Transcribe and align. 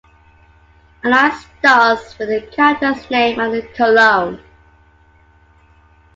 A 1.03 1.07
line 1.09 1.31
starts 1.59 2.17
with 2.17 2.31
a 2.31 2.41
character's 2.47 3.07
name 3.11 3.39
and 3.39 3.53
a 3.53 3.61
colon. 3.75 4.43